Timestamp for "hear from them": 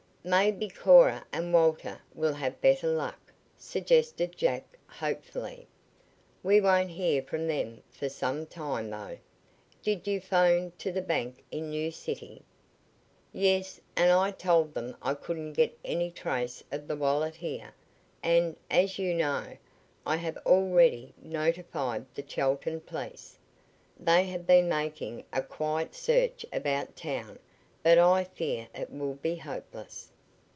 6.91-7.81